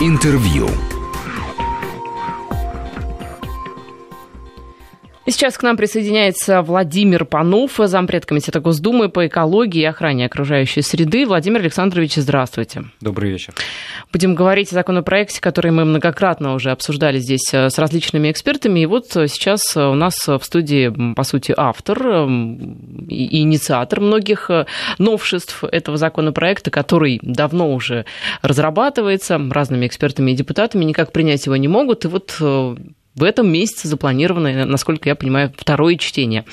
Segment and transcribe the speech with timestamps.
[0.00, 0.93] Интервью.
[5.26, 10.82] И сейчас к нам присоединяется Владимир Панов, зампред Комитета Госдумы по экологии и охране окружающей
[10.82, 11.24] среды.
[11.24, 12.84] Владимир Александрович, здравствуйте.
[13.00, 13.54] Добрый вечер.
[14.12, 18.80] Будем говорить о законопроекте, который мы многократно уже обсуждали здесь э, с различными экспертами.
[18.80, 24.66] И вот э, сейчас у нас в студии, по сути, автор и инициатор многих э,
[24.98, 28.04] новшеств этого законопроекта, который давно уже
[28.42, 32.04] разрабатывается разными экспертами и депутатами, никак принять его не могут.
[32.04, 32.38] И вот
[33.14, 36.44] в этом месяце запланировано, насколько я понимаю, второе чтение.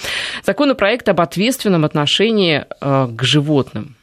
[0.44, 3.96] Законопроект об ответственном отношении э, к животным.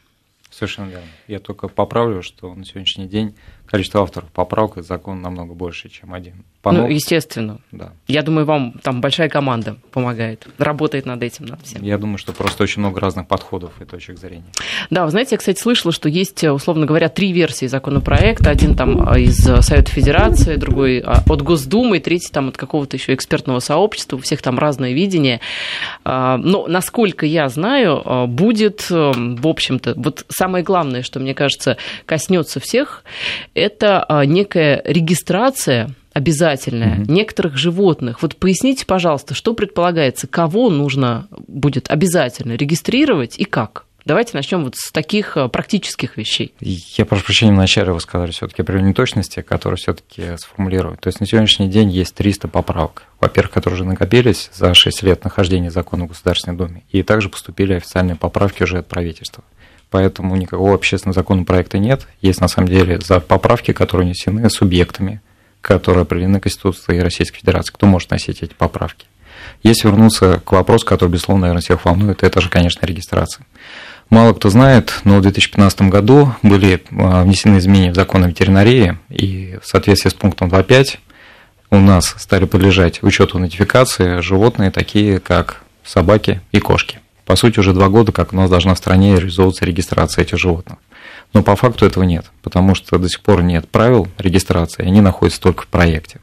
[0.49, 1.07] Совершенно верно.
[1.27, 3.33] Я только поправлю, что на сегодняшний день
[3.65, 6.43] количество авторов поправок закон намного больше, чем один.
[6.61, 6.89] Панов.
[6.89, 7.59] Ну, естественно.
[7.71, 7.93] Да.
[8.05, 11.81] Я думаю, вам там большая команда помогает, работает над этим, над всем.
[11.81, 14.43] Я думаю, что просто очень много разных подходов и точек зрения.
[14.89, 18.49] Да, вы знаете, я, кстати, слышала, что есть, условно говоря, три версии законопроекта.
[18.49, 22.97] Один там а, из Совета Федерации, другой а, от Госдумы, и третий там от какого-то
[22.97, 24.17] еще экспертного сообщества.
[24.17, 25.39] У всех там разное видение.
[26.03, 32.59] А, но, насколько я знаю, будет, в общем-то, вот самое главное, что, мне кажется, коснется
[32.59, 33.05] всех,
[33.53, 37.11] это некая регистрация обязательная угу.
[37.11, 38.21] некоторых животных.
[38.21, 43.85] Вот поясните, пожалуйста, что предполагается, кого нужно будет обязательно регистрировать и как?
[44.05, 46.53] Давайте начнем вот с таких э, практических вещей.
[46.61, 51.01] Я прошу прощения, вначале вы сказали все-таки определенные точности, которые все-таки сформулировать.
[51.01, 53.03] То есть на сегодняшний день есть 300 поправок.
[53.19, 56.83] Во-первых, которые уже накопились за 6 лет нахождения закона в Государственной Думе.
[56.89, 59.43] И также поступили официальные поправки уже от правительства.
[59.91, 62.07] Поэтому никакого общественного законопроекта нет.
[62.21, 65.21] Есть на самом деле за поправки, которые внесены субъектами
[65.61, 67.73] которые определены Конституцией Российской Федерации.
[67.73, 69.05] Кто может носить эти поправки?
[69.63, 73.45] Если вернуться к вопросу, который, безусловно, наверное, всех волнует, это же, конечно, регистрация.
[74.09, 78.97] Мало кто знает, но в 2015 году были а, внесены изменения в закон о ветеринарии,
[79.09, 80.97] и в соответствии с пунктом 2.5
[81.71, 86.99] у нас стали подлежать учету нотификации животные, такие как собаки и кошки.
[87.25, 90.79] По сути, уже два года, как у нас должна в стране реализовываться регистрация этих животных.
[91.33, 95.41] Но по факту этого нет, потому что до сих пор нет правил регистрации, они находятся
[95.41, 96.19] только в проекте.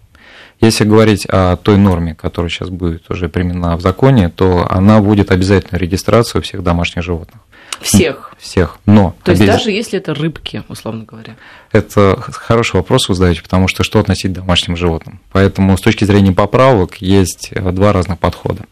[0.60, 5.30] Если говорить о той норме, которая сейчас будет уже применена в законе, то она будет
[5.30, 7.40] обязательно регистрацию всех домашних животных.
[7.82, 8.34] Всех?
[8.38, 9.14] Всех, но...
[9.22, 11.36] То есть даже если это рыбки, условно говоря?
[11.72, 15.20] Это хороший вопрос вы задаете, потому что что относить к домашним животным?
[15.30, 18.62] Поэтому с точки зрения поправок есть два разных подхода.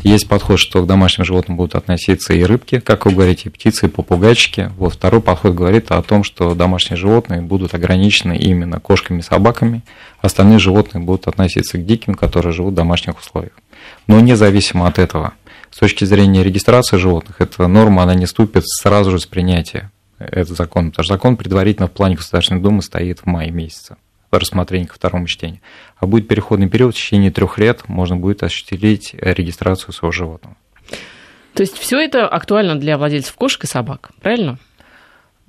[0.00, 3.86] Есть подход, что к домашним животным будут относиться и рыбки, как вы говорите, и птицы,
[3.86, 4.72] и попугайчики.
[4.76, 9.82] Вот второй подход говорит о том, что домашние животные будут ограничены именно кошками и собаками,
[10.20, 13.52] остальные животные будут относиться к диким, которые живут в домашних условиях.
[14.08, 15.34] Но независимо от этого,
[15.70, 20.56] с точки зрения регистрации животных, эта норма, она не ступит сразу же с принятия этого
[20.56, 23.96] закона, потому что закон предварительно в плане Государственной Думы стоит в мае месяце
[24.38, 25.60] рассмотрения ко второму чтению.
[25.96, 30.56] А будет переходный период, в течение трех лет можно будет осуществить регистрацию своего животного.
[31.54, 34.58] То есть все это актуально для владельцев кошек и собак, правильно?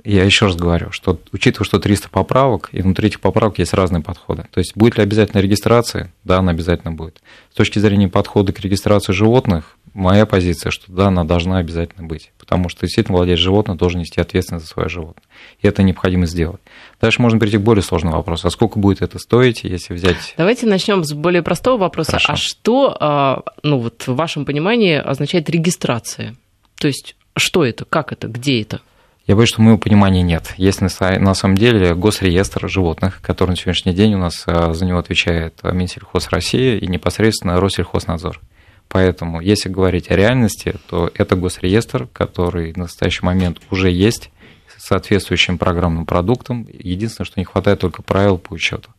[0.03, 4.01] Я еще раз говорю, что учитывая, что 300 поправок, и внутри этих поправок есть разные
[4.01, 4.45] подходы.
[4.51, 6.11] То есть будет ли обязательно регистрация?
[6.25, 7.21] Да, она обязательно будет.
[7.51, 12.31] С точки зрения подхода к регистрации животных, моя позиция, что да, она должна обязательно быть,
[12.37, 15.23] потому что действительно владелец животного должен нести ответственность за свое животное.
[15.61, 16.59] И это необходимо сделать.
[16.99, 18.47] Дальше можно перейти к более сложному вопросу.
[18.47, 20.33] А сколько будет это стоить, если взять...
[20.37, 22.13] Давайте начнем с более простого вопроса.
[22.13, 22.33] Хорошо.
[22.33, 26.35] А что, а, ну вот в вашем понимании, означает регистрация?
[26.75, 28.81] То есть что это, как это, где это?
[29.25, 30.53] Я боюсь, что моего понимания нет.
[30.57, 30.89] Есть на,
[31.19, 35.61] на самом деле госреестр животных, который на сегодняшний день у нас а, за него отвечает
[35.63, 38.41] Минсельхоз России и непосредственно Россельхознадзор.
[38.89, 44.29] Поэтому, если говорить о реальности, то это госреестр, который в настоящий момент уже есть
[44.77, 46.67] с соответствующим программным продуктом.
[46.71, 48.89] Единственное, что не хватает только правил по учету.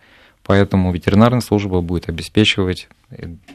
[0.46, 2.88] Поэтому ветеринарная служба будет обеспечивать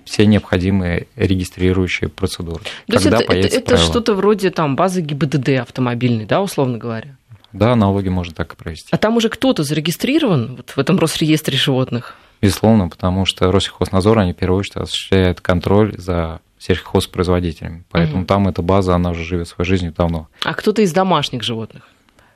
[0.06, 2.64] все необходимые регистрирующие процедуры.
[2.88, 7.16] То когда это, это, это что-то вроде там базы ГИБДД автомобильной, да, условно говоря?
[7.54, 8.90] Да, налоги можно так и провести.
[8.92, 12.16] А там уже кто-то зарегистрирован вот в этом Росреестре животных?
[12.42, 17.84] Безусловно, потому что Россельхознадзор, они в первую очередь осуществляют контроль за сельхозпроизводителями.
[17.90, 20.28] Поэтому mm там эта база, она уже живет своей жизнью давно.
[20.44, 21.88] А кто-то из домашних животных?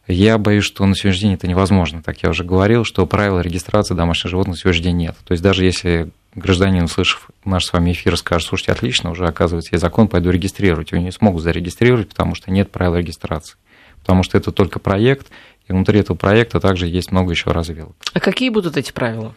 [0.07, 2.03] Я боюсь, что на сегодняшний день это невозможно.
[2.03, 5.15] Так я уже говорил, что правила регистрации домашних животных на сегодняшний день нет.
[5.23, 9.73] То есть даже если гражданин, услышав наш с вами эфир, скажет, слушайте, отлично, уже оказывается,
[9.73, 10.91] есть закон, пойду регистрировать.
[10.91, 13.55] Его не смогут зарегистрировать, потому что нет правил регистрации.
[14.01, 15.27] Потому что это только проект,
[15.67, 17.95] и внутри этого проекта также есть много еще развилок.
[18.13, 19.33] А какие будут эти правила?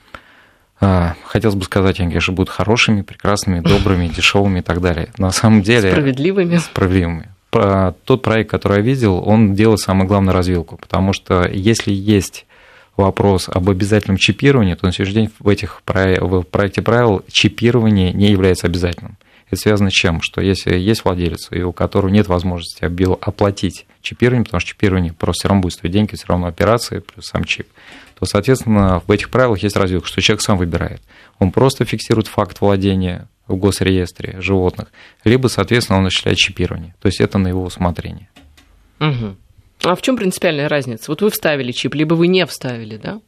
[0.81, 5.11] А, хотелось бы сказать, они, конечно, будут хорошими, прекрасными, добрыми, дешевыми и так далее.
[5.17, 5.91] На самом деле...
[5.91, 6.57] Справедливыми.
[6.59, 7.29] Справедливыми.
[8.05, 12.47] Тот проект, который я видел, он делает самое главное развилку, потому что если есть
[12.97, 18.31] вопрос об обязательном чипировании, то на сегодняшний день в, этих, в проекте правил чипирование не
[18.31, 19.17] является обязательным.
[19.49, 20.23] Это связано с чем?
[20.23, 22.85] Что если есть владелец, и у которого нет возможности
[23.21, 27.27] оплатить чипирование, потому что чипирование просто все равно будет стоить деньги, все равно операции, плюс
[27.27, 27.69] сам чип,
[28.19, 31.01] то, соответственно, в этих правилах есть развилка, что человек сам выбирает.
[31.39, 34.89] Он просто фиксирует факт владения в госреестре животных,
[35.25, 36.95] либо, соответственно, он осуществляет чипирование.
[37.01, 38.29] То есть это на его усмотрение.
[39.01, 39.37] Угу.
[39.85, 41.05] А в чем принципиальная разница?
[41.09, 43.21] Вот вы вставили чип, либо вы не вставили, да?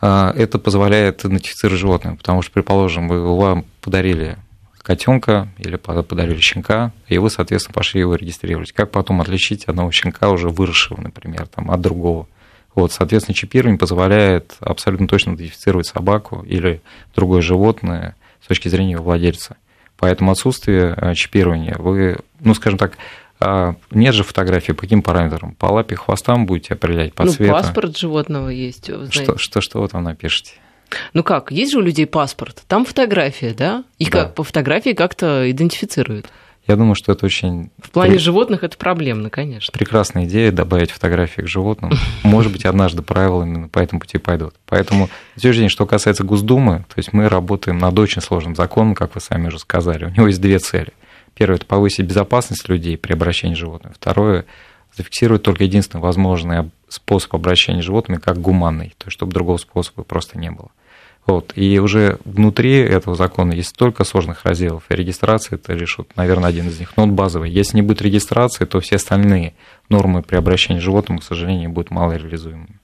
[0.00, 4.36] А, это позволяет идентифицировать животное, потому что, предположим, вы вам подарили
[4.82, 8.72] котенка или подарили щенка, и вы, соответственно, пошли его регистрировать.
[8.72, 12.28] Как потом отличить одного щенка, уже выросшего, например, там, от другого?
[12.74, 16.80] Вот, соответственно, чипирование позволяет абсолютно точно идентифицировать собаку или
[17.14, 19.56] другое животное с точки зрения его владельца.
[19.96, 22.96] Поэтому отсутствие э, чипирования, вы, ну, скажем так,
[23.40, 25.54] а нет же фотографии по каким параметрам?
[25.54, 27.52] По лапе, хвостам будете определять, по ну, цвету?
[27.52, 28.90] паспорт животного есть.
[29.10, 30.54] Что, что, что вы там напишете?
[31.12, 33.84] Ну как, есть же у людей паспорт, там фотография, да?
[33.98, 34.10] И да.
[34.10, 36.26] как по фотографии как-то идентифицируют.
[36.68, 37.70] Я думаю, что это очень...
[37.78, 38.18] В плане При...
[38.18, 39.72] животных это проблемно, конечно.
[39.72, 41.92] Прекрасная идея добавить фотографии к животным.
[42.22, 44.54] Может быть, однажды правила именно по этому пути пойдут.
[44.66, 49.20] Поэтому, день, что касается Госдумы, то есть мы работаем над очень сложным законом, как вы
[49.20, 50.04] сами уже сказали.
[50.04, 50.92] У него есть две цели–
[51.38, 53.94] Первое– это повысить безопасность людей при обращении с животными.
[53.94, 54.44] Второе–
[54.96, 60.02] зафиксировать только единственный возможный способ обращения с животными как гуманный, то есть чтобы другого способа
[60.02, 60.70] просто не было.
[61.28, 61.52] Вот.
[61.56, 66.48] И уже внутри этого закона есть столько сложных разделов, и регистрация это лишь, вот, наверное,
[66.48, 67.50] один из них, но он базовый.
[67.50, 69.52] Если не будет регистрации, то все остальные
[69.90, 72.80] нормы при обращении с животным, к сожалению, будут мало реализуемыми.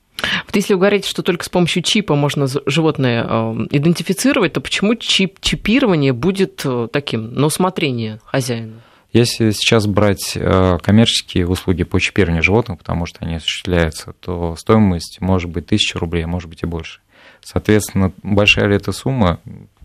[0.47, 4.95] Вот если вы говорите, что только с помощью чипа можно животное э, идентифицировать, то почему
[4.95, 8.75] чип, чипирование будет э, таким на усмотрение хозяина?
[9.15, 15.21] Если сейчас брать э, коммерческие услуги по чипированию животных, потому что они осуществляются, то стоимость
[15.21, 17.01] может быть 1000 рублей, а может быть и больше.
[17.45, 19.39] Соответственно, большая ли эта сумма?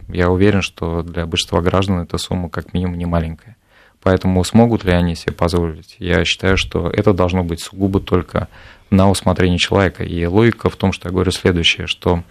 [0.08, 3.58] Я уверен, что для большинства граждан эта сумма как минимум не маленькая.
[4.02, 5.98] Поэтому смогут ли они себе позволить?
[6.00, 8.48] Я считаю, что это должно быть сугубо только
[8.90, 10.04] на усмотрение человека.
[10.04, 12.24] И логика в том, что я говорю следующее, что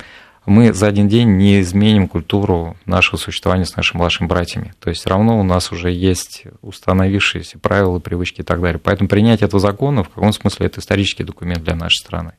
[0.46, 4.72] мы за один день не изменим культуру нашего существования с нашими младшими братьями.
[4.80, 8.80] То есть равно у нас уже есть установившиеся правила, привычки и так далее.
[8.82, 12.32] Поэтому принятие этого закона в каком смысле это исторический документ для нашей страны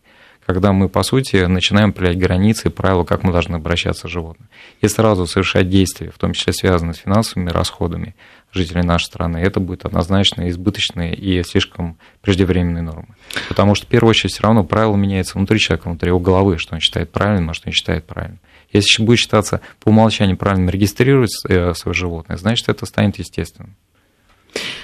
[0.50, 4.50] когда мы, по сути, начинаем определять границы и правила, как мы должны обращаться с животным.
[4.82, 8.16] И сразу совершать действия, в том числе связанные с финансовыми расходами
[8.52, 13.10] жителей нашей страны, это будет однозначно избыточные и слишком преждевременные нормы.
[13.48, 16.74] Потому что, в первую очередь, все равно правила меняются внутри человека, внутри его головы, что
[16.74, 18.40] он считает правильным, а что не считает правильным.
[18.74, 23.76] Если будет считаться по умолчанию правильным регистрировать э, свое животное, значит, это станет естественным.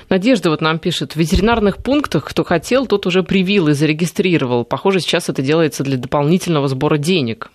[0.10, 4.63] Надежда вот нам пишет, в ветеринарных пунктах, кто хотел, тот уже привил и зарегистрировал.
[4.63, 7.52] Похоже, сейчас это делается для дополнительного сбора денег.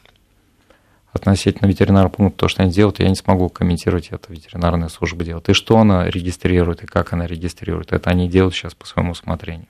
[1.12, 5.48] Относительно ветеринарного пункта, то, что они делают, я не смогу комментировать, это ветеринарная служба делает.
[5.48, 9.66] И что она регистрирует, и как она регистрирует, это они делают сейчас по своему усмотрению.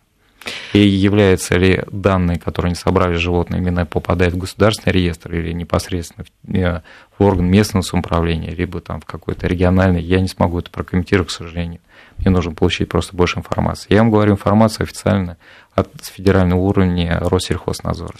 [0.72, 6.25] И являются ли данные, которые они собрали животные, именно попадают в государственный реестр или непосредственно
[6.25, 6.82] в э,
[7.19, 11.81] орган местного самоуправления, либо там в какой-то региональный, я не смогу это прокомментировать, к сожалению
[12.20, 13.87] мне нужно получить просто больше информации.
[13.93, 15.37] Я вам говорю информацию официально
[15.75, 18.14] от федерального уровня Россельхознадзора.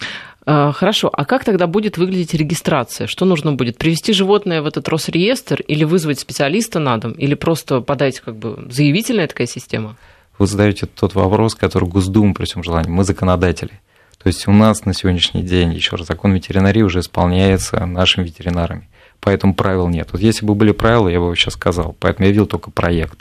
[0.45, 3.07] А, хорошо, а как тогда будет выглядеть регистрация?
[3.07, 3.77] Что нужно будет?
[3.77, 7.11] Привести животное в этот Росреестр или вызвать специалиста на дом?
[7.11, 9.97] Или просто подать как бы заявительная такая система?
[10.41, 12.89] Вы задаете тот вопрос, который Госдума при всем желании.
[12.89, 13.79] Мы законодатели.
[14.17, 18.89] То есть у нас на сегодняшний день, еще раз, закон ветеринарии уже исполняется нашими ветеринарами.
[19.19, 20.09] Поэтому правил нет.
[20.11, 21.95] Вот если бы были правила, я бы его сейчас сказал.
[21.99, 23.19] Поэтому я видел только проект.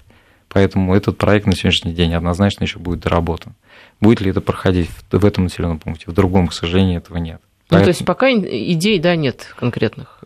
[0.48, 3.52] Поэтому этот проект на сегодняшний день однозначно еще будет доработан.
[4.00, 6.10] Будет ли это проходить в этом населенном пункте?
[6.10, 7.42] В другом, к сожалению, этого нет.
[7.42, 7.84] Ну, Поэтому...
[7.84, 10.20] то есть пока идей, да, нет конкретных?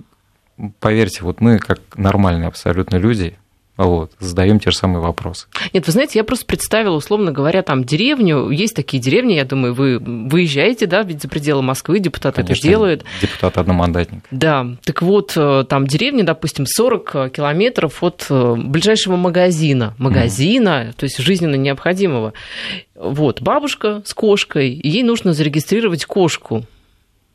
[0.79, 3.37] Поверьте, вот мы, как нормальные абсолютно люди,
[3.77, 5.47] вот, задаем те же самые вопросы.
[5.73, 9.75] Нет, вы знаете, я просто представила, условно говоря, там деревню, есть такие деревни, я думаю,
[9.75, 13.05] вы выезжаете, да, ведь за пределы Москвы депутат Конечно, это делает.
[13.21, 14.23] Депутат одномандатник.
[14.31, 20.93] Да, так вот, э, там деревня, допустим, 40 километров от э, ближайшего магазина, магазина, mm.
[20.97, 22.33] то есть жизненно необходимого.
[22.95, 26.65] Вот, бабушка с кошкой, ей нужно зарегистрировать кошку.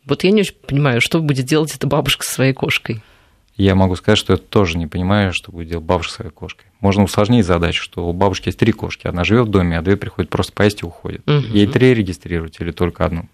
[0.06, 3.02] Вот я не очень понимаю, что будет делать эта бабушка со своей кошкой
[3.64, 6.68] я могу сказать, что я тоже не понимаю, что будет делать бабушка своей кошкой.
[6.80, 9.08] Можно усложнить задачу, что у бабушки есть три кошки.
[9.08, 11.28] Одна живет в доме, а две приходят просто поесть и уходят.
[11.28, 11.48] Угу.
[11.54, 13.28] Ей три регистрировать или только одну.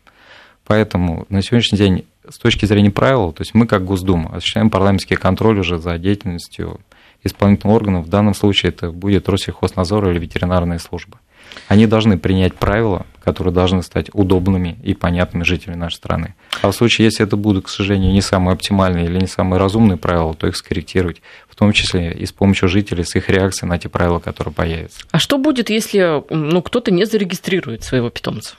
[0.65, 5.15] Поэтому на сегодняшний день с точки зрения правил, то есть мы как Госдума осуществляем парламентский
[5.15, 6.79] контроль уже за деятельностью
[7.23, 8.05] исполнительных органов.
[8.05, 11.19] В данном случае это будет Россельхознадзор или ветеринарная служба.
[11.67, 16.35] Они должны принять правила, которые должны стать удобными и понятными жителям нашей страны.
[16.61, 19.97] А в случае, если это будут, к сожалению, не самые оптимальные или не самые разумные
[19.97, 23.79] правила, то их скорректировать, в том числе и с помощью жителей, с их реакцией на
[23.79, 25.01] те правила, которые появятся.
[25.09, 28.55] А что будет, если ну, кто-то не зарегистрирует своего питомца?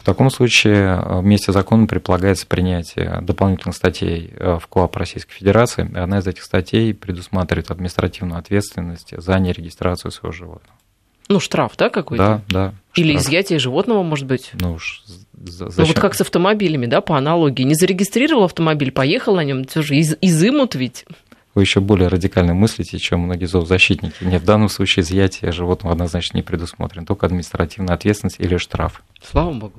[0.00, 5.34] В таком случае э, вместе с законом предполагается принятие дополнительных статей э, в КОАП Российской
[5.34, 5.82] Федерации.
[5.82, 10.77] Одна из этих статей предусматривает административную ответственность за нерегистрацию своего животного.
[11.28, 12.42] Ну, штраф, да, какой-то?
[12.48, 12.74] Да, да.
[12.94, 13.26] Или штраф.
[13.26, 14.50] изъятие животного, может быть?
[14.54, 15.02] Ну уж
[15.34, 15.72] зачем?
[15.76, 17.62] Ну, вот как с автомобилями, да, по аналогии.
[17.62, 21.04] Не зарегистрировал автомобиль, поехал на нем, все же из, изымут ведь.
[21.54, 24.22] Вы еще более радикально мыслите, чем многие зоозащитники.
[24.22, 29.02] Нет, в данном случае изъятие животного однозначно не предусмотрено, только административная ответственность или штраф.
[29.22, 29.74] Слава богу.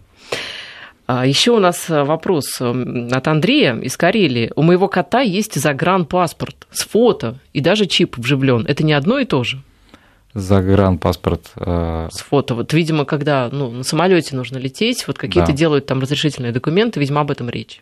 [1.08, 4.51] А Еще у нас вопрос от Андрея из Карелии.
[4.56, 8.65] У моего кота есть загранпаспорт с фото и даже чип вживлен.
[8.68, 9.63] Это не одно и то же?
[10.39, 11.51] Загранпаспорт.
[11.55, 12.10] Э...
[12.12, 12.55] С фото.
[12.55, 15.58] Вот, видимо, когда ну, на самолете нужно лететь, вот какие-то да.
[15.58, 17.81] делают там разрешительные документы, видимо, об этом речь.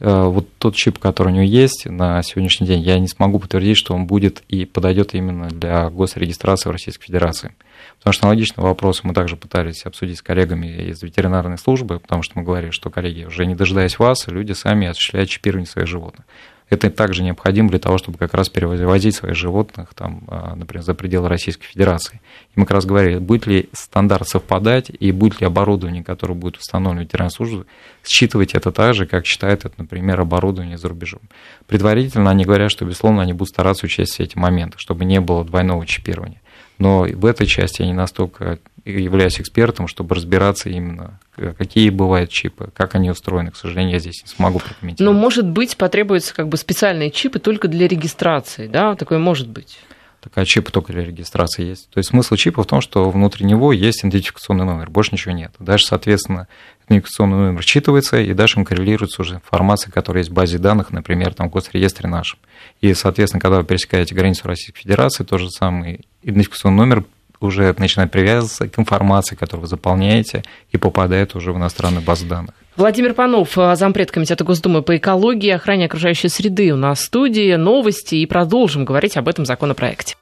[0.00, 3.76] Э, вот тот чип, который у него есть на сегодняшний день, я не смогу подтвердить,
[3.76, 7.54] что он будет и подойдет именно для госрегистрации в Российской Федерации.
[7.98, 12.36] Потому что аналогичный вопрос мы также пытались обсудить с коллегами из ветеринарной службы, потому что
[12.36, 16.26] мы говорили, что, коллеги, уже не дожидаясь вас, люди сами осуществляют чипирование своих животных.
[16.72, 20.94] Это также необходимо для того, чтобы как раз перевозить своих животных, там, а, например, за
[20.94, 22.22] пределы Российской Федерации.
[22.56, 26.56] И мы как раз говорили, будет ли стандарт совпадать и будет ли оборудование, которое будет
[26.56, 27.64] установлено в ветеринарной службе,
[28.02, 31.20] считывать это так же, как считает это, например, оборудование за рубежом.
[31.66, 35.44] Предварительно они говорят, что, безусловно, они будут стараться учесть все эти моменты, чтобы не было
[35.44, 36.40] двойного чипирования.
[36.78, 42.70] Но в этой части я не настолько являюсь экспертом, чтобы разбираться именно, какие бывают чипы,
[42.74, 43.50] как они устроены.
[43.52, 45.14] К сожалению, я здесь не смогу прокомментировать.
[45.14, 48.96] Но, может быть, потребуются как бы специальные чипы только для регистрации, да?
[48.96, 49.78] Такое может быть?
[50.20, 51.90] Такая чипы только для регистрации есть.
[51.90, 55.52] То есть смысл чипа в том, что внутри него есть идентификационный номер, больше ничего нет.
[55.58, 56.46] Дальше, соответственно,
[56.86, 61.34] идентификационный номер считывается, и дальше им коррелируется уже информация, которая есть в базе данных, например,
[61.34, 62.38] там, в госреестре нашем.
[62.80, 67.04] И, соответственно, когда вы пересекаете границу Российской Федерации, тот же самый идентификационный номер
[67.40, 72.54] уже начинает привязываться к информации, которую вы заполняете, и попадает уже в иностранную базу данных.
[72.76, 77.04] Владимир Панов, э, зампред Комитета Госдумы по экологии и охране окружающей среды у нас в
[77.04, 77.54] студии.
[77.54, 80.14] Новости и продолжим говорить об этом законопроекте.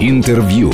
[0.00, 0.72] Интервью.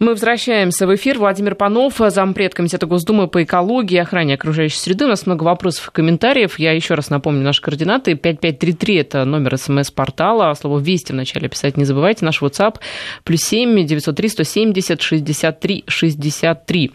[0.00, 1.18] Мы возвращаемся в эфир.
[1.18, 5.06] Владимир Панов, зампред Комитета Госдумы по экологии и охране окружающей среды.
[5.06, 6.56] У нас много вопросов и комментариев.
[6.60, 8.14] Я еще раз напомню наши координаты.
[8.14, 10.54] 5533– это номер смс-портала.
[10.54, 12.24] Слово «Вести» вначале писать не забывайте.
[12.24, 12.76] Наш WhatsApp
[13.24, 16.92] плюс 7 903 170 63 63.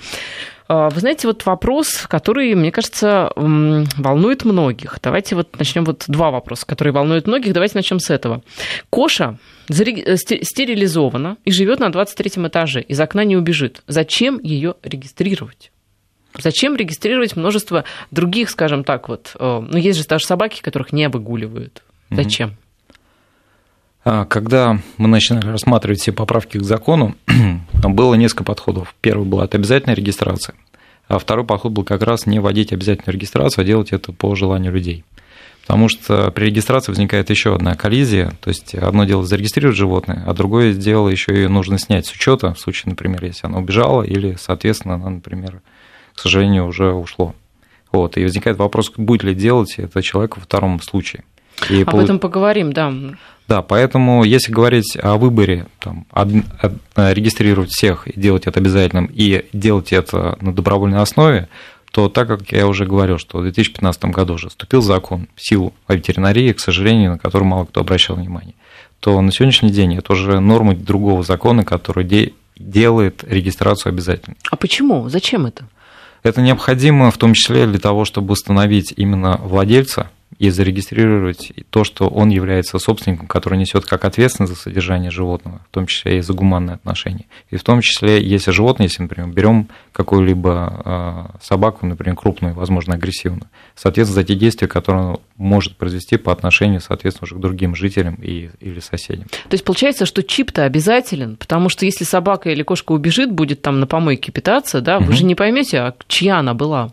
[0.70, 4.98] Вы знаете, вот вопрос, который, мне кажется, волнует многих.
[5.02, 7.54] Давайте вот начнем вот два вопроса, которые волнуют многих.
[7.54, 8.42] Давайте начнем с этого.
[8.90, 9.38] Коша
[9.70, 13.82] Э, стерилизована и живет на 23 этаже, из окна не убежит.
[13.88, 15.72] Зачем ее регистрировать?
[16.38, 21.08] Зачем регистрировать множество других, скажем так, вот, э, ну, есть же даже собаки, которых не
[21.08, 21.84] выгуливают.
[22.10, 22.50] Зачем?
[22.50, 22.54] А,
[24.04, 27.16] когда мы начинали рассматривать все поправки к закону,
[27.84, 28.96] было несколько подходов.
[29.02, 30.54] Первый был от обязательной регистрации,
[31.08, 34.74] а второй подход был как раз не вводить обязательную регистрацию, а делать это по желанию
[34.74, 35.06] людей.
[35.62, 38.34] Потому что при регистрации возникает еще одна коллизия.
[38.42, 42.54] То есть одно дело зарегистрировать животное, а другое дело еще и нужно снять с учета,
[42.54, 45.62] в случае, например, если оно убежало, или, соответственно, оно, например,
[46.14, 47.34] к сожалению, уже ушло.
[47.94, 48.18] Вот.
[48.18, 51.24] И возникает вопрос, будет ли делать это человек во втором случае.
[51.70, 52.02] И Об пол...
[52.02, 52.94] этом поговорим, да.
[53.48, 56.30] Да, поэтому если говорить о выборе, там, од...
[56.62, 56.74] Од...
[56.96, 61.50] регистрировать всех и делать это обязательным, и делать это на добровольной основе,
[61.92, 65.74] то так как я уже говорил, что в 2015 году уже вступил закон в силу
[65.86, 68.56] о ветеринарии, к сожалению, на который мало кто обращал внимание,
[69.00, 74.38] то на сегодняшний день это уже норма другого закона, который де- делает регистрацию обязательной.
[74.50, 75.08] А почему?
[75.10, 75.68] Зачем это?
[76.24, 80.10] Это необходимо в том числе для того, чтобы установить именно владельца
[80.40, 85.74] и зарегистрировать то, что он является собственником, который несет как ответственность за содержание животного, в
[85.74, 87.26] том числе и за гуманные отношения.
[87.50, 92.96] И в том числе, если животное, если, например, берем какую-либо а, собаку, например, крупную, возможно,
[92.96, 97.76] агрессивную, соответственно, за те действия, которые он может произвести по отношению, соответственно, уже к другим
[97.76, 99.26] жителям и, или соседям.
[99.26, 103.80] То есть получается, что чип-то обязателен, потому что если собака или кошка убежит, будет там
[103.80, 105.14] на помойке питаться, да, вы угу.
[105.14, 106.92] же не поймете, а чья она была.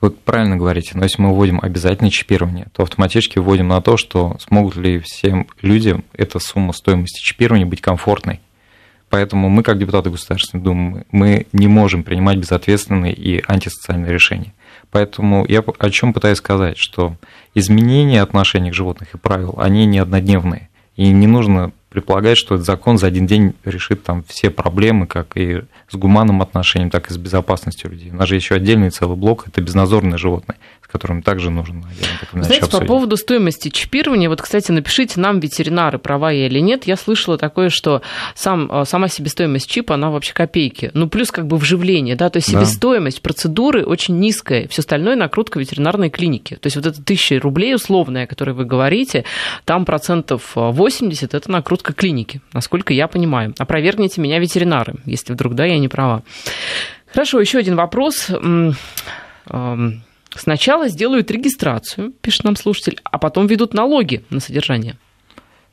[0.00, 4.36] Вы правильно говорите, но если мы вводим обязательное чипирование, то автоматически вводим на то, что
[4.40, 8.40] смогут ли всем людям эта сумма стоимости чипирования быть комфортной.
[9.10, 14.54] Поэтому мы, как депутаты Государственной Думы, мы не можем принимать безответственные и антисоциальные решения.
[14.90, 17.16] Поэтому я о чем пытаюсь сказать, что
[17.54, 20.68] изменения отношений к животных и правил, они не однодневные.
[20.96, 25.36] И не нужно предполагать, что этот закон за один день решит там все проблемы, как
[25.36, 28.10] и с гуманным отношением, так и с безопасностью людей.
[28.10, 30.56] У нас же еще отдельный целый блок– это безназорные животные
[30.90, 31.84] которым также наверное,
[32.32, 36.96] Знаете, по поводу стоимости чипирования, вот, кстати, напишите нам, ветеринары, права я или нет, я
[36.96, 38.02] слышала такое, что
[38.34, 40.90] сам, а, сама себестоимость чипа, она вообще копейки.
[40.94, 43.22] Ну, плюс как бы вживление, да, то есть себестоимость да.
[43.22, 46.56] процедуры очень низкая, все остальное накрутка ветеринарной клиники.
[46.56, 49.24] То есть вот это тысяча рублей условная, о которой вы говорите,
[49.64, 53.54] там процентов 80 это накрутка клиники, насколько я понимаю.
[53.58, 56.22] Опровергните меня ветеринары, если вдруг, да, я не права.
[57.12, 58.30] Хорошо, еще один вопрос
[60.34, 64.96] Сначала сделают регистрацию, пишет нам слушатель, а потом ведут налоги на содержание.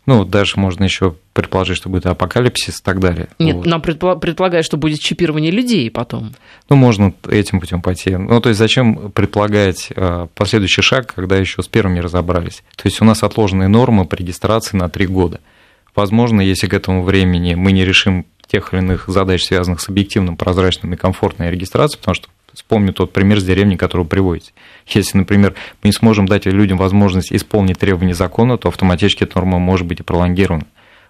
[0.07, 3.27] Ну, дальше можно еще предположить, что будет апокалипсис и так далее.
[3.39, 3.65] Нет, вот.
[3.65, 6.33] нам предполагают, что будет чипирование людей потом.
[6.69, 8.15] Ну, можно этим путем пойти.
[8.15, 12.63] Ну, то есть зачем предполагать а, последующий шаг, когда еще с первым не разобрались?
[12.77, 15.41] То есть у нас отложенные нормы по регистрации на три года.
[15.93, 20.37] Возможно, если к этому времени мы не решим тех или иных задач, связанных с объективным,
[20.37, 24.51] прозрачным и комфортной регистрацией, потому что Вспомню тот пример с деревней, который вы приводите.
[24.87, 29.59] Если, например, мы не сможем дать людям возможность исполнить требования закона, то автоматически эта норма
[29.59, 30.65] может быть и пролонгирована.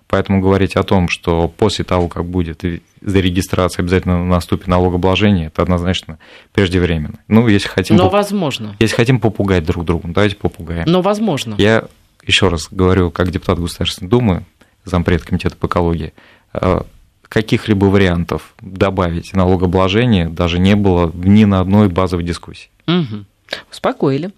[0.10, 2.66] Поэтому говорить о том, что после того, как будет
[3.00, 6.20] зарегистрация, обязательно наступит налогообложение, это однозначно
[6.52, 7.20] преждевременно.
[7.30, 7.96] Ну, если хотим...
[7.96, 8.14] Но поп...
[8.14, 8.76] возможно.
[8.82, 10.84] Если хотим попугать друг друга, давайте попугаем.
[10.86, 11.56] Но возможно.
[11.58, 11.86] Я
[12.26, 14.44] еще раз говорю, как депутат Государственной Думы,
[14.84, 16.12] зампред комитета по экологии,
[16.54, 16.82] э,
[17.30, 22.70] каких-либо вариантов добавить налогообложение даже не было ни на одной базовой дискуссии.
[23.72, 24.32] Успокоили.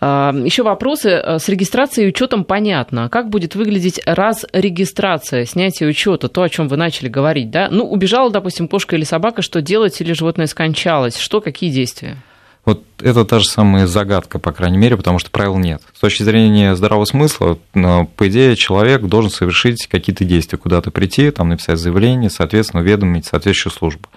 [0.00, 1.10] А, Еще вопросы.
[1.10, 3.08] С регистрацией и учетом понятно.
[3.10, 7.68] Как будет выглядеть раз регистрация, снятие учета, то, о чем вы начали говорить, да?
[7.70, 11.18] Ну, убежала, допустим, кошка или собака, что делать, или животное скончалось?
[11.18, 12.16] Что, какие действия?
[12.64, 15.82] Вот это та же самая загадка, по крайней мере, потому что правил нет.
[15.94, 21.30] С точки зрения здравого смысла, ну, по идее, человек должен совершить какие-то действия, куда-то прийти,
[21.30, 24.08] там написать заявление, соответственно, уведомить соответствующую службу.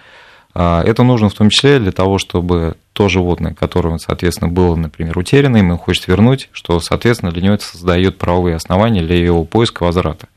[0.52, 5.18] А, это нужно в том числе для того, чтобы то животное, которое, соответственно, было, например,
[5.18, 9.82] утеряно, мы хочет вернуть, что, соответственно, для него это создает правовые основания для его поиска
[9.82, 10.28] возврата.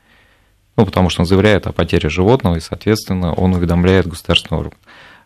[0.76, 4.78] Ну, потому что он заявляет о потере животного, и, соответственно, он уведомляет государственный орган.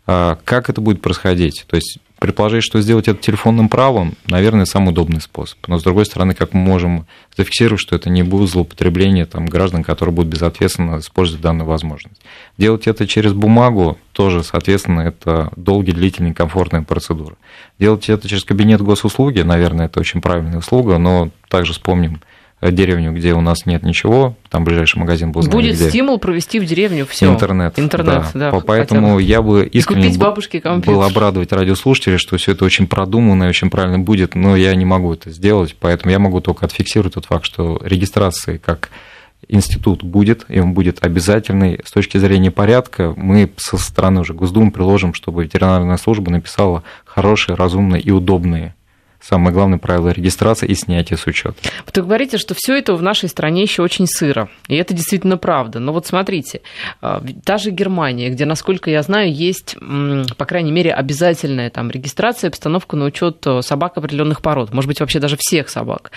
[0.05, 1.65] А, как это будет происходить?
[1.67, 5.57] То есть предположить, что сделать это телефонным правом, наверное, самый удобный способ.
[5.67, 7.05] Но, с другой стороны, как мы можем
[7.35, 12.21] зафиксировать, что это не будет злоупотребление там, граждан, которые будут безответственно использовать данную возможность.
[12.57, 17.35] Делать это через бумагу тоже, соответственно, это долгий, длительный, комфортная процедура.
[17.77, 22.21] Делать это через кабинет госуслуги, наверное, это очень правильная услуга, но также вспомним
[22.71, 25.41] деревню, где у нас нет ничего, там ближайший магазин был.
[25.43, 25.89] Будет где...
[25.89, 27.31] стимул провести в деревню все.
[27.31, 27.77] Интернет.
[27.77, 28.51] Интернет, да.
[28.51, 30.17] да Поэтому я бы искренне
[30.85, 34.85] был обрадовать радиослушателей, что все это очень продуманно и очень правильно будет, но я не
[34.85, 38.89] могу это сделать, поэтому я могу только отфиксировать тот факт, что регистрации как
[39.47, 41.79] институт будет, и он будет обязательный.
[41.83, 47.55] С точки зрения порядка мы со стороны уже Госдумы приложим, чтобы ветеринарная служба написала хорошие,
[47.55, 48.75] разумные и удобные
[49.23, 51.55] самое главное правило регистрации и снятия с учета.
[51.85, 54.49] Вы говорите, что все это в нашей стране еще очень сыро.
[54.67, 55.79] И это действительно правда.
[55.79, 56.61] Но вот смотрите,
[57.01, 59.75] а, та же Германия, где, насколько я знаю, есть,
[60.37, 64.73] по крайней мере, обязательная там регистрация, обстановка на учет э, собак определенных пород.
[64.73, 66.11] Может быть, вообще даже всех собак.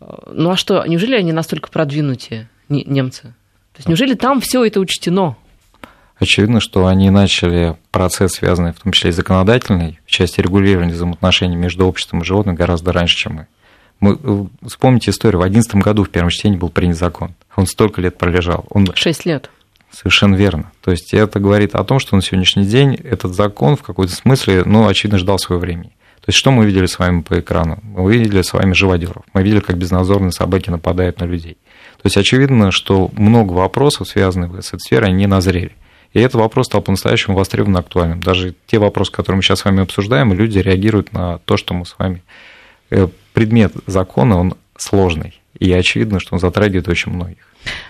[0.00, 3.22] А, ну а что, неужели они настолько продвинутые, немцы?
[3.22, 5.36] То есть неужели там все это учтено?
[6.18, 11.56] Очевидно, что они начали процесс, связанный в том числе и законодательный, в части регулирования взаимоотношений
[11.56, 13.46] между обществом и животным гораздо раньше, чем мы.
[14.00, 17.34] Мы, э, вспомните историю, в 2011 году в первом чтении был принят закон.
[17.56, 18.66] Он столько лет пролежал.
[18.70, 18.86] Он...
[18.94, 19.50] Шесть лет.
[19.90, 20.72] Совершенно верно.
[20.82, 24.64] То есть это говорит о том, что на сегодняшний день этот закон в какой-то смысле,
[24.64, 25.92] ну, очевидно, ждал своего времени.
[26.24, 27.78] То есть что мы видели с вами по экрану?
[27.82, 29.24] Мы видели с вами живодеров.
[29.34, 31.58] Мы видели, как безнадзорные собаки нападают на людей.
[31.96, 35.72] То есть очевидно, что много вопросов, связанных с этой сферой, они не назрели.
[36.14, 38.20] И этот вопрос стал по-настоящему востребованным актуальным.
[38.20, 41.84] Даже те вопросы, которые мы сейчас с вами обсуждаем, люди реагируют на то, что мы
[41.84, 42.22] с вами...
[42.90, 45.40] Э, предмет закона, он сложный.
[45.58, 47.38] И очевидно, что он затрагивает очень многих.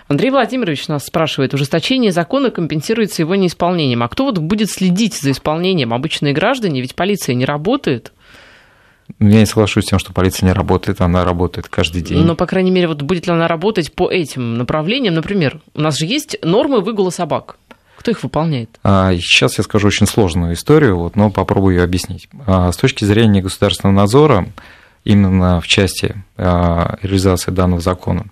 [0.07, 4.03] Андрей Владимирович нас спрашивает, ужесточение закона компенсируется его неисполнением.
[4.03, 5.93] А кто вот будет следить за исполнением?
[5.93, 6.81] Обычные граждане?
[6.81, 8.11] Ведь полиция не работает.
[9.19, 12.23] Я не соглашусь с тем, что полиция не работает, она работает каждый день.
[12.23, 15.13] Но, по крайней мере, вот будет ли она работать по этим направлениям?
[15.13, 17.57] Например, у нас же есть нормы выгула собак.
[18.05, 18.69] Кто их выполняет?
[18.83, 22.29] А, сейчас я скажу очень сложную историю, вот, но попробую ее объяснить.
[22.45, 24.47] А, с точки зрения государственного надзора,
[25.03, 28.27] именно в части а, реализации данного закона,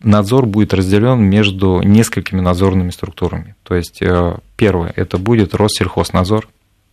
[0.00, 3.56] надзор будет разделен между несколькими надзорными структурами.
[3.62, 6.48] То есть э, первое, это будет Россельхознадзор,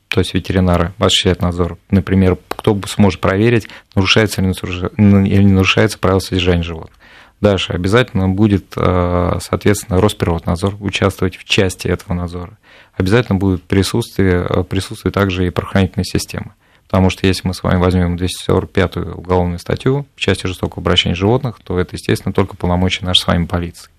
[0.09, 1.77] то есть ветеринары осуществляют надзор.
[1.91, 6.97] Например, кто сможет проверить, нарушается или не нарушается правила содержания животных.
[7.45, 12.57] Дальше обязательно будет, соответственно, Росприроднадзор участвовать в части этого надзора.
[12.97, 16.53] Обязательно будет присутствие, присутствие также и правоохранительной системы.
[16.87, 21.59] Потому что если мы с вами возьмем 245-ю уголовную статью в части жестокого обращения животных,
[21.63, 23.91] то это, естественно, только полномочия нашей с вами полиции.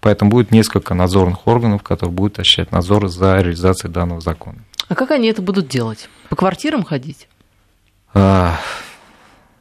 [0.00, 4.60] Поэтому будет несколько надзорных органов, которые будут осуществлять надзор за реализацией данного закона.
[4.88, 6.08] А как они это будут делать?
[6.30, 7.28] По квартирам ходить?
[8.14, 8.58] А,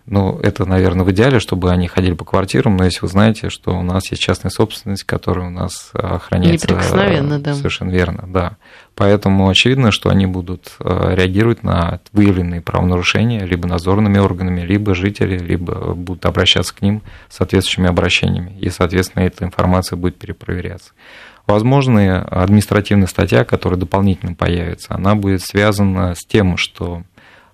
[0.05, 3.71] ну, это, наверное, в идеале, чтобы они ходили по квартирам, но если вы знаете, что
[3.71, 6.67] у нас есть частная собственность, которая у нас охраняется...
[6.67, 7.53] Неприкосновенно, да.
[7.53, 8.57] Совершенно верно, да.
[8.95, 15.37] Поэтому очевидно, что они будут э, реагировать на выявленные правонарушения либо надзорными органами, либо жители,
[15.37, 20.91] либо будут обращаться к ним с соответствующими обращениями, и, соответственно, эта информация будет перепроверяться.
[21.47, 27.12] Возможно, административная статья, которая дополнительно появится, она будет связана с тем, что а,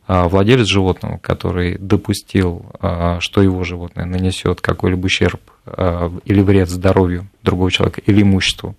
[0.10, 7.28] владелец животного, который допустил, а, что его животное нанесет какой-либо ущерб а, или вред здоровью
[7.43, 8.76] другого человека или имуществу,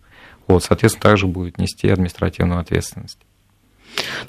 [0.48, 3.18] вот, соответственно, также будет нести административную ответственность.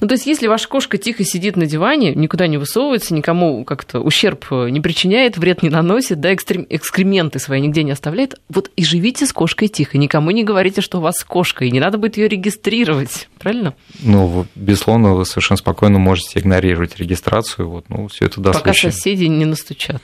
[0.00, 4.00] Ну, то есть, если ваша кошка тихо сидит на диване, никуда не высовывается, никому как-то
[4.00, 9.26] ущерб не причиняет, вред не наносит, да, экскременты свои нигде не оставляет, вот и живите
[9.26, 9.98] с кошкой тихо.
[9.98, 13.74] Никому не говорите, что у вас кошка, и не надо будет ее регистрировать, правильно?
[14.00, 18.90] Ну, безусловно, вы совершенно спокойно можете игнорировать регистрацию, вот, ну, все это до Пока случая.
[18.90, 20.02] соседи не настучат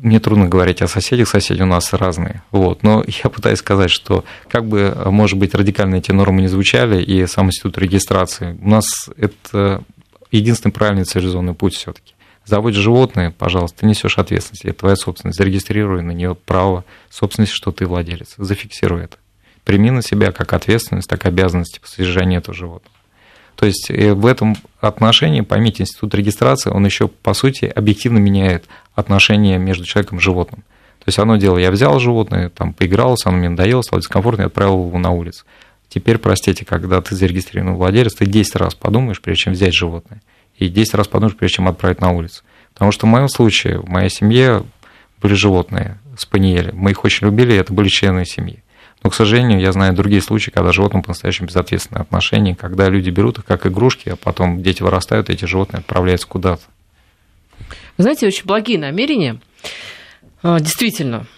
[0.00, 2.42] мне трудно говорить о соседях, соседи у нас разные.
[2.50, 2.82] Вот.
[2.82, 7.26] Но я пытаюсь сказать, что как бы, может быть, радикально эти нормы не звучали, и
[7.26, 9.82] сам институт регистрации, у нас это
[10.30, 12.12] единственный правильный цивилизованный путь все таки
[12.46, 17.72] Заводишь животное, пожалуйста, ты несешь ответственность, это твоя собственность, зарегистрируй на нее право собственности, что
[17.72, 19.16] ты владелец, зафиксируй это.
[19.64, 22.95] Прими на себя как ответственность, так и обязанности по содержанию этого животного.
[23.56, 28.66] То есть э, в этом отношении, поймите, институт регистрации, он еще, по сути, объективно меняет
[28.94, 30.60] отношения между человеком и животным.
[30.98, 34.46] То есть одно дело, я взял животное, там, поигрался, оно мне надоело, стало дискомфортно, и
[34.46, 35.44] отправил его на улицу.
[35.88, 40.20] Теперь, простите, когда ты зарегистрированный владелец, ты 10 раз подумаешь, прежде чем взять животное.
[40.56, 42.42] И 10 раз подумаешь, прежде чем отправить на улицу.
[42.72, 44.64] Потому что в моем случае, в моей семье
[45.22, 46.72] были животные, спаниели.
[46.72, 48.62] Мы их очень любили, это были члены семьи.
[49.06, 53.38] Но, к сожалению, я знаю другие случаи, когда животным по-настоящему безответственное отношение, когда люди берут
[53.38, 56.62] их как игрушки, а потом дети вырастают, и эти животные отправляются куда-то.
[57.98, 59.40] Знаете, очень благие намерения.
[60.42, 61.28] А, действительно,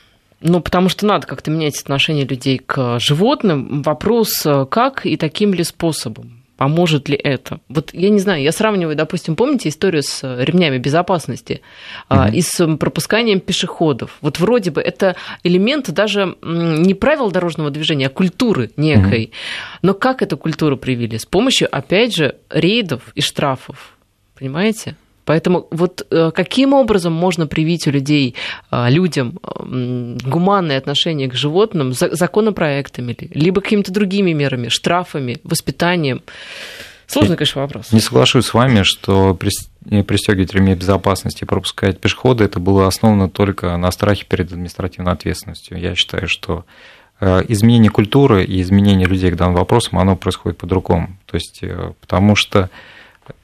[0.40, 3.82] ну, потому что надо как-то менять отношение людей к животным.
[3.82, 6.37] Вопрос, как и таким ли способом.
[6.58, 7.60] Поможет ли это?
[7.68, 11.62] Вот я не знаю, я сравниваю, допустим, помните историю с э, ремнями безопасности
[12.10, 12.32] mm-hmm.
[12.34, 14.18] и с пропусканием пешеходов.
[14.22, 19.26] Вот вроде бы это элемент даже не правил дорожного движения, а культуры некой.
[19.26, 19.78] Mm-hmm.
[19.82, 21.16] Но как эту культуру привили?
[21.16, 23.96] С помощью, опять же, рейдов и штрафов.
[24.36, 24.96] Понимаете?
[25.28, 28.34] Поэтому вот э, каким образом можно привить у людей,
[28.70, 36.22] э, людям гуманное отношение к животным законопроектами, либо какими-то другими мерами, штрафами, воспитанием?
[37.06, 37.92] Сложный, конечно, вопрос.
[37.92, 43.76] Не соглашусь с вами, что пристегивать ремни безопасности и пропускать пешехода, это было основано только
[43.76, 45.78] на страхе перед административной ответственностью.
[45.78, 46.64] Я считаю, что
[47.20, 51.18] э, изменение культуры и изменение людей к данным вопросам, оно происходит по-другому.
[51.26, 51.62] То есть,
[52.00, 52.70] потому что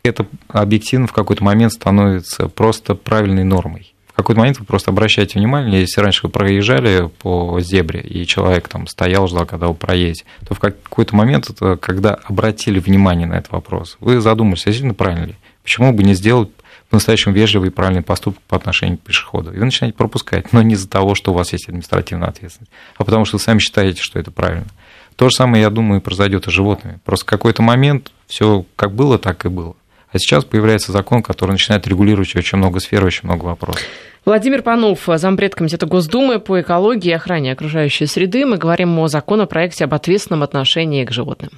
[0.02, 3.94] это объективно в какой-то момент становится просто правильной нормой.
[4.14, 8.68] В какой-то момент вы просто обращаете внимание, если раньше вы проезжали по зебре, и человек
[8.68, 13.34] там стоял, ждал, когда вы проедете, то в какой-то момент, это, когда обратили внимание на
[13.34, 15.34] этот вопрос, вы задумались, а действительно правильно ли?
[15.64, 16.50] Почему бы не сделать
[16.90, 19.52] по-настоящему вежливый и правильный поступок по отношению к пешеходу.
[19.52, 23.02] И вы начинаете пропускать, но не из-за того, что у вас есть административная ответственность, а
[23.02, 24.68] потому что вы сами считаете, что это правильно.
[25.16, 26.98] То же самое, я думаю, произойдет и с животными.
[27.04, 29.74] Просто в какой-то момент все как было, так и было.
[30.12, 33.82] А сейчас появляется закон, который начинает регулировать очень много сфер, очень много вопросов.
[34.24, 38.46] Владимир Панов, зампред комитета Госдумы по экологии и охране окружающей среды.
[38.46, 41.50] Мы говорим о законопроекте об ответственном отношении к животным.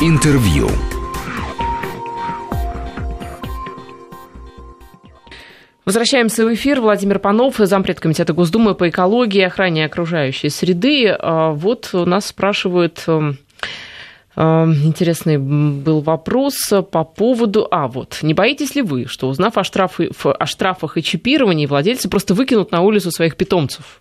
[0.00, 0.68] Интервью.
[5.86, 6.80] Возвращаемся в эфир.
[6.80, 11.06] Владимир Панов, зампред комитета Госдумы по экологии и охране окружающей среды.
[11.16, 13.38] А, вот нас спрашивают эм,
[14.34, 16.56] эм, Интересный был вопрос
[16.90, 17.68] по поводу...
[17.70, 18.18] А, вот.
[18.22, 22.72] Не боитесь ли вы, что, узнав о, штрафы, о штрафах и чипировании, владельцы просто выкинут
[22.72, 24.00] на улицу своих питомцев?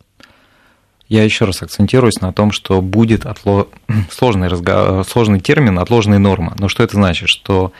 [1.08, 3.67] Я еще раз акцентируюсь на том, что будет отло...
[4.10, 5.04] сложный, разго...
[5.04, 6.56] сложный термин «отложенная норма».
[6.58, 7.30] Но что это значит?
[7.30, 7.74] Что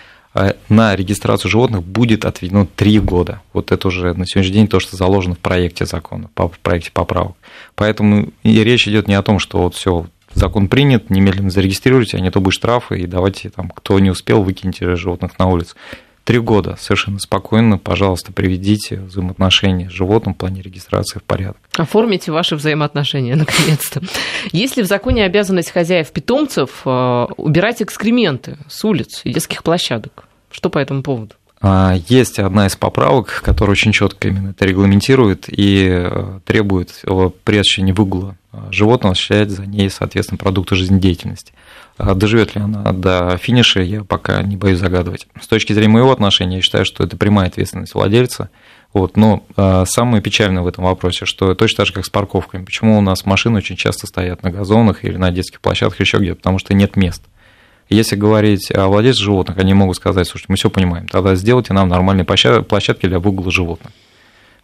[0.70, 3.42] на регистрацию животных будет отведено три года.
[3.54, 7.36] Вот это уже на сегодняшний день то, что заложено в проекте закона, в проекте поправок.
[7.76, 12.20] Поэтому и речь идет не о том, что вот все, закон принят, немедленно зарегистрируйте, а
[12.20, 15.76] не то будет штрафы, и давайте там, кто не успел, выкиньте животных на улицу.
[16.26, 21.58] Три года совершенно спокойно, пожалуйста, приведите взаимоотношения с животным в плане регистрации в порядок.
[21.78, 24.02] Оформите ваши взаимоотношения, наконец-то.
[24.52, 30.25] Есть ли в законе обязанность хозяев питомцев э, убирать экскременты с улиц и детских площадок?
[30.56, 31.36] Что по этому поводу?
[31.60, 37.86] А, есть одна из поправок, которая очень четко именно это регламентирует и э, требует, чем
[37.86, 38.38] не выгула
[38.72, 41.52] животного, осуществлять за ней, соответственно, продукты жизнедеятельности.
[41.98, 45.28] А доживет ли она до финиша, я пока не боюсь загадывать.
[45.42, 48.50] С точки зрения моего отношения, я считаю, что это прямая ответственность владельца.
[48.94, 52.64] Вот, но а, самое печальное в этом вопросе, что точно так же, как с парковками.
[52.64, 56.38] Почему у нас машины очень часто стоят на газонах или на детских площадках, еще где-то?
[56.38, 57.22] Потому что нет мест.
[57.90, 61.88] Если говорить о владельцах животных, они могут сказать, слушайте, мы все понимаем, тогда сделайте нам
[61.88, 63.94] нормальные площадки для выгула животных.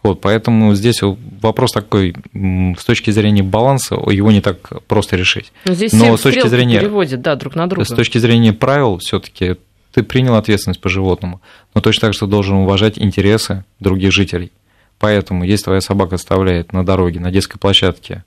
[0.02, 5.52] Вот, поэтому здесь вопрос такой, с точки зрения баланса, его не так просто решить.
[5.64, 7.84] Но здесь Но с точки зрения переводят, да, друг на друга.
[7.84, 9.56] С точки зрения правил, все-таки
[9.92, 11.40] ты принял ответственность по животному,
[11.74, 14.50] но точно так же должен уважать интересы других жителей.
[14.98, 18.24] Поэтому, если твоя собака оставляет на дороге, на детской площадке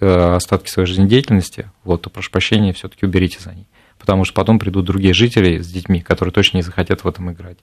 [0.00, 3.66] э, остатки своей жизнедеятельности, вот, то, прошу прощения, все-таки уберите за ней.
[4.06, 7.58] Потому что потом придут другие жители с детьми, которые точно не захотят в этом играть.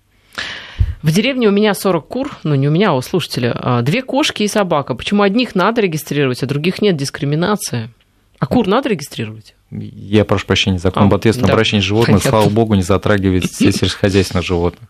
[1.02, 4.02] В деревне у меня 40 кур, ну не у меня, а у слушателя, а, две
[4.02, 4.94] кошки и собака.
[4.94, 6.98] Почему одних надо регистрировать, а других нет?
[6.98, 7.92] Дискриминация.
[8.40, 9.56] А кур надо регистрировать?
[9.72, 11.54] Я прошу прощения, закон а, об ответственном да.
[11.54, 12.30] обращении животных, Понятно.
[12.30, 14.90] слава богу, не затрагивает сельскохозяйственных животных.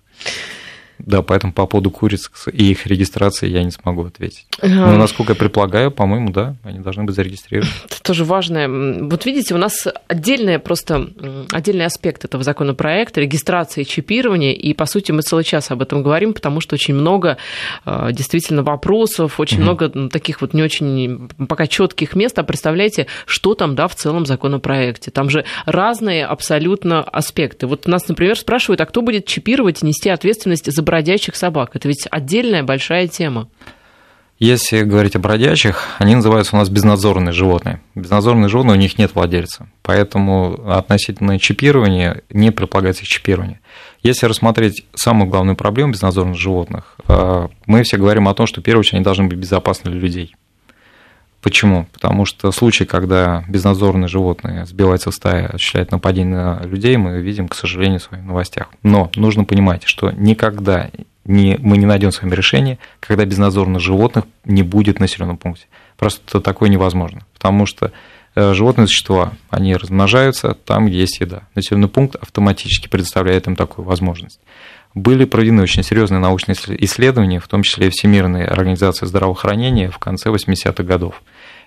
[1.05, 4.45] Да, поэтому по поводу куриц и их регистрации я не смогу ответить.
[4.61, 7.71] Но насколько я предполагаю, по-моему, да, они должны быть зарегистрированы.
[7.85, 8.67] Это тоже важное.
[8.67, 11.09] Вот видите, у нас отдельный просто
[11.51, 16.03] отдельный аспект этого законопроекта регистрация и чипирование, и по сути мы целый час об этом
[16.03, 17.37] говорим, потому что очень много
[17.85, 19.63] а, действительно вопросов, очень угу.
[19.63, 22.37] много таких вот не очень пока четких мест.
[22.39, 25.11] А представляете, что там, да, в целом законопроекте?
[25.11, 27.67] Там же разные абсолютно аспекты.
[27.67, 31.71] Вот нас, например, спрашивают, а кто будет чипировать и нести ответственность за бродячих собак.
[31.73, 33.49] Это ведь отдельная большая тема.
[34.37, 37.81] Если говорить о бродячих, они называются у нас безнадзорные животные.
[37.95, 39.67] Безнадзорные животные, у них нет владельца.
[39.81, 43.59] Поэтому относительно чипирования не предполагается их чипирование.
[44.03, 48.63] Если рассмотреть самую главную проблему безнадзорных животных, э, мы все говорим о том, что, в
[48.63, 50.35] первую очередь, они должны быть безопасны для людей.
[51.43, 51.87] Почему?
[51.91, 57.49] Потому что случаи, когда безнадзорные животные сбиваются в стае, осуществляют нападение на людей, мы видим,
[57.49, 58.69] к сожалению, в своих новостях.
[58.81, 60.89] Но нужно понимать, что никогда
[61.25, 65.65] не, мы не найдем с вами решение, когда безнадзорных животных не будет в населенном пункте.
[65.97, 67.23] Просто такое невозможно.
[67.33, 67.91] Потому что
[68.35, 71.41] э, животные существа, они размножаются, там есть еда.
[71.55, 74.39] Населенный пункт автоматически предоставляет им такую возможность
[74.93, 80.29] были проведены очень серьезные научные исследования, в том числе и Всемирной организации здравоохранения в конце
[80.29, 81.21] 80-х годов.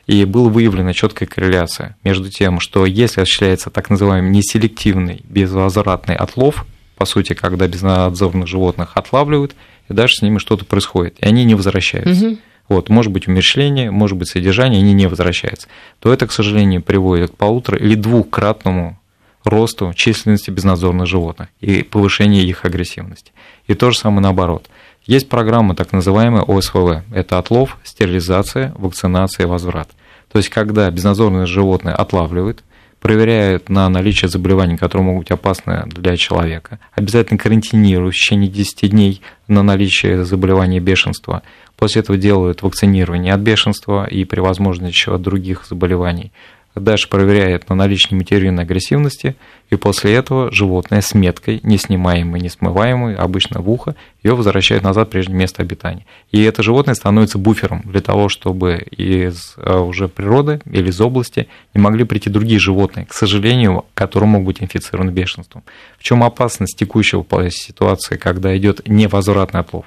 [0.06, 6.64] И была выявлена четкая корреляция между тем, что если осуществляется так называемый неселективный безвозвратный отлов,
[6.96, 9.56] по сути, когда безнадзорных животных отлавливают,
[9.88, 12.26] и дальше с ними что-то происходит, и они не возвращаются.
[12.26, 12.38] Угу.
[12.68, 15.68] Вот, может быть умерщвление, может быть содержание, они не возвращаются.
[16.00, 18.98] То это, к сожалению, приводит к полутора или двухкратному
[19.46, 23.32] росту численности безнадзорных животных и повышению их агрессивности.
[23.66, 24.68] И то же самое наоборот.
[25.04, 27.02] Есть программа так называемая ОСВВ.
[27.14, 29.88] Это отлов, стерилизация, вакцинация, возврат.
[30.32, 32.64] То есть, когда безнадзорные животные отлавливают,
[33.00, 38.90] проверяют на наличие заболеваний, которые могут быть опасны для человека, обязательно карантинируют в течение 10
[38.90, 41.42] дней на наличие заболевания бешенства.
[41.76, 46.32] После этого делают вакцинирование от бешенства и при возможности еще от других заболеваний.
[46.76, 49.34] Дальше проверяет на наличие материальной агрессивности,
[49.70, 54.84] и после этого животное с меткой, не снимаемой, не смываемой, обычно в ухо, ее возвращают
[54.84, 56.04] назад в прежнее место обитания.
[56.32, 61.48] И это животное становится буфером для того, чтобы из э, уже природы или из области
[61.72, 65.64] не могли прийти другие животные, к сожалению, которые могут быть инфицированы бешенством.
[65.98, 69.86] В чем опасность текущего ситуации, когда идет невозвратный отлов?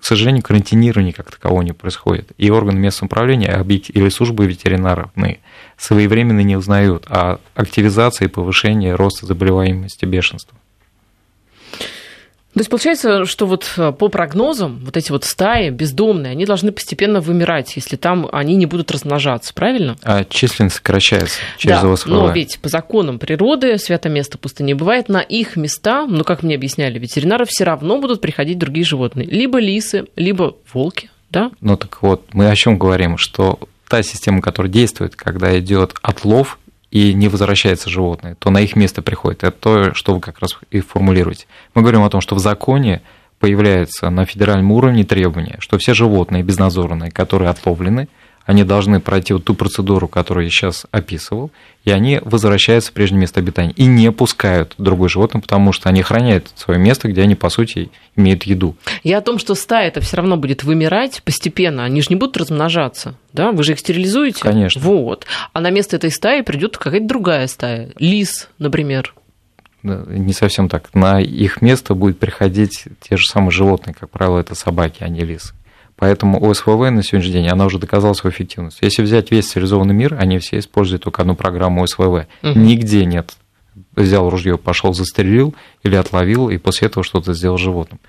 [0.00, 2.32] К сожалению, карантинирования как такового не происходит.
[2.38, 5.40] И органы местного управления или службы ветеринарные
[5.76, 10.56] своевременно не узнают о активизации и повышении роста заболеваемости бешенства.
[12.54, 16.70] То есть получается, что вот э, по прогнозам вот эти вот стаи бездомные, они должны
[16.70, 19.96] постепенно вымирать, если там они не будут размножаться, правильно?
[20.02, 22.06] А численность сокращается через да, ОСВВ.
[22.06, 25.08] но ведь по законам природы свято место пусто не бывает.
[25.08, 29.26] На их места, ну, как мне объясняли ветеринары, все равно будут приходить другие животные.
[29.26, 31.50] Либо лисы, либо волки, да?
[31.62, 36.58] Ну так вот, мы о чем говорим, что та система, которая действует, когда идет отлов
[36.92, 39.44] и не возвращается животное, то на их место приходит.
[39.44, 41.46] Это то, что вы как раз и формулируете.
[41.74, 43.00] Мы говорим о том, что в законе
[43.40, 48.08] появляется на федеральном уровне требование, что все животные безнадзорные, которые отловлены,
[48.44, 51.50] они должны пройти вот ту процедуру, которую я сейчас описывал,
[51.84, 56.00] и они возвращаются в прежнее место обитания и не пускают другое животное, потому что они
[56.00, 58.76] охраняют свое место, где они, по сути, имеют еду.
[59.02, 62.36] Я о том, что стая это все равно будет вымирать постепенно, они же не будут
[62.36, 63.52] размножаться, да?
[63.52, 64.40] Вы же их стерилизуете?
[64.42, 64.80] Конечно.
[64.80, 65.26] Вот.
[65.52, 69.14] А на место этой стаи придет какая-то другая стая, лис, например.
[69.82, 70.94] Не совсем так.
[70.94, 75.20] На их место будет приходить те же самые животные, как правило, это собаки, а не
[75.24, 75.54] лисы.
[76.02, 78.78] Поэтому ОСВВ на сегодняшний день, она уже доказала свою эффективность.
[78.80, 82.00] Если взять весь цивилизованный мир, они все используют только одну программу ОСВВ.
[82.00, 82.26] Угу.
[82.42, 83.36] Нигде нет.
[83.94, 88.00] Взял ружье, пошел, застрелил или отловил, и после этого что-то сделал животным.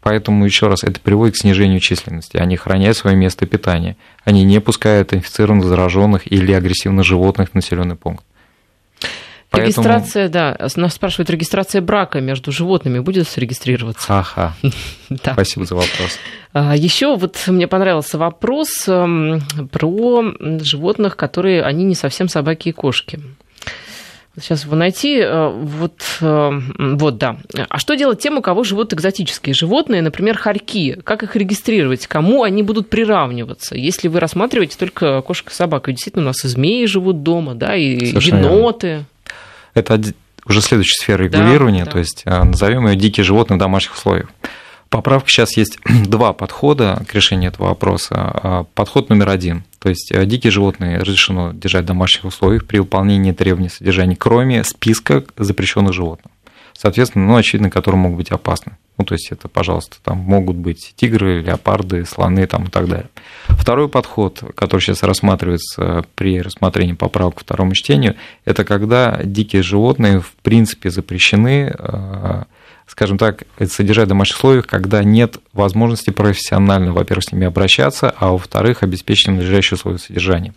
[0.00, 2.36] Поэтому, еще раз, это приводит к снижению численности.
[2.36, 3.96] Они хранят свое место питания.
[4.24, 8.24] Они не пускают инфицированных, зараженных или агрессивных животных в населенный пункт.
[9.50, 9.84] Поэтому...
[9.84, 14.06] Регистрация, да, нас спрашивают, регистрация брака между животными будет зарегистрироваться?
[14.08, 14.54] Ага.
[15.10, 15.32] да.
[15.32, 16.18] Спасибо за вопрос.
[16.52, 19.40] А, Еще вот мне понравился вопрос эм,
[19.72, 20.22] про
[20.60, 23.20] животных, которые, они не совсем собаки и кошки.
[24.38, 25.18] Сейчас его найти.
[25.18, 27.38] Э, вот, э, вот, да.
[27.68, 30.96] А что делать тем, у кого живут экзотические животные, например, хорьки?
[31.02, 32.06] Как их регистрировать?
[32.06, 33.76] Кому они будут приравниваться?
[33.76, 37.56] Если вы рассматриваете только кошек и собак, и действительно у нас и змеи живут дома,
[37.56, 39.04] да, и Совершенно еноты.
[39.80, 40.00] Это
[40.46, 41.90] уже следующая сфера регулирования, да, да.
[41.92, 44.28] то есть а, назовем ее дикие животные в домашних условиях.
[44.88, 48.14] Поправка сейчас есть два подхода к решению этого вопроса.
[48.14, 49.64] А, подход номер один.
[49.78, 54.64] То есть а, дикие животные разрешено держать в домашних условиях при выполнении требований содержания, кроме
[54.64, 56.32] списка запрещенных животных
[56.72, 58.76] соответственно, ну, очевидно, которые могут быть опасны.
[59.00, 63.08] Ну, то есть это, пожалуйста, там могут быть тигры, леопарды, слоны там, и так далее.
[63.48, 70.20] Второй подход, который сейчас рассматривается при рассмотрении поправок к второму чтению, это когда дикие животные
[70.20, 72.42] в принципе запрещены, э,
[72.86, 78.32] скажем так, содержать в домашних условиях, когда нет возможности профессионально, во-первых, с ними обращаться, а
[78.32, 80.52] во-вторых, обеспечить им надлежащие условия содержания.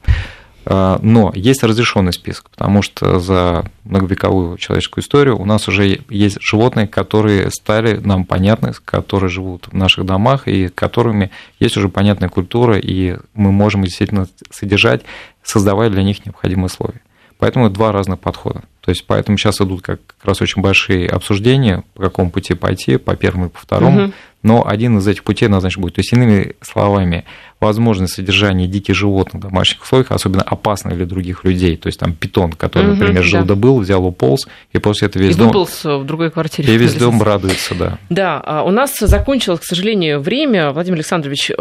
[0.65, 6.37] А, но есть разрешенный список, потому что за многовековую человеческую историю у нас уже есть
[6.41, 12.29] животные, которые стали нам понятны, которые живут в наших домах и которыми есть уже понятная
[12.29, 15.01] культура, и мы можем действительно содержать,
[15.43, 17.01] создавая для них необходимые условия.
[17.39, 18.63] Поэтому два разных подхода.
[18.79, 23.17] То есть поэтому сейчас идут как раз очень большие обсуждения, по какому пути пойти, по
[23.17, 24.03] первому и по второму.
[24.05, 24.13] Угу.
[24.43, 25.95] Но один из этих путей назначен будет.
[25.95, 27.25] То есть, иными словами,
[27.59, 31.77] возможность содержания диких животных в домашних условиях особенно опасно для других людей.
[31.77, 35.23] То есть там питон, который, угу, например, жил да был, взял, уполз, и после этого
[35.23, 35.47] весь и дом...
[35.47, 36.73] выполз в другой квартире.
[36.73, 37.97] И весь дом радуется, да.
[38.09, 40.71] Да, а у нас закончилось, к сожалению, время.
[40.71, 41.51] Владимир Александрович,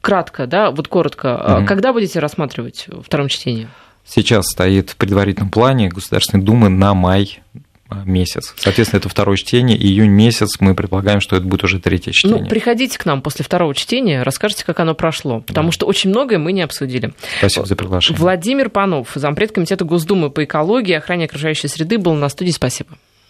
[0.00, 1.58] кратко, да, вот коротко.
[1.60, 1.66] Угу.
[1.66, 3.68] Когда будете рассматривать в втором чтении?
[4.04, 7.40] Сейчас стоит в предварительном плане Государственной Думы на май
[8.04, 8.54] месяц.
[8.56, 12.42] Соответственно, это второе чтение, июнь месяц мы предполагаем, что это будет уже третье чтение.
[12.42, 15.72] Ну, приходите к нам после второго чтения, расскажите, как оно прошло, потому да.
[15.72, 17.12] что очень многое мы не обсудили.
[17.38, 18.20] Спасибо за приглашение.
[18.20, 22.50] Владимир Панов, зампред комитета Госдумы по экологии и охране окружающей среды, был на студии.
[22.50, 22.90] Спасибо.